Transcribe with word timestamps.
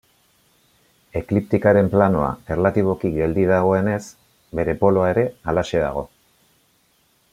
Ekliptikaren 1.19 1.91
planoa, 1.95 2.31
erlatiboki 2.55 3.11
geldi 3.17 3.45
dagoenez, 3.51 4.01
bere 4.61 4.75
poloa 4.83 5.13
ere 5.15 5.27
halaxe 5.53 5.85
dago. 5.85 6.05